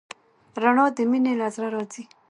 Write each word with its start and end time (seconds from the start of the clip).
رڼا 0.61 0.85
د 0.97 0.99
مینې 1.11 1.33
له 1.39 1.47
زړه 1.55 1.67
راځي. 1.73 2.03